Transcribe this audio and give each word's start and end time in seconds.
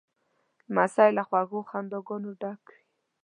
لمسی 0.69 1.09
له 1.17 1.23
خوږو 1.27 1.59
خنداګانو 1.69 2.31
ډک 2.41 2.61
وي. 2.71 2.79